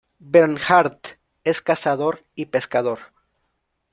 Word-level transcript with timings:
Bernhardt 0.17 1.19
es 1.43 1.61
cazador 1.61 2.25
y 2.33 2.47
pescador. 2.47 3.11